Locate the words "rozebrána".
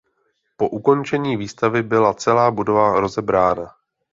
2.99-3.67